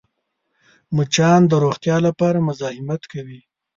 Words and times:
مچان 0.95 1.41
د 1.47 1.53
روغتیا 1.63 1.97
لپاره 2.07 2.43
مزاحمت 2.47 3.01
کوي 3.11 3.39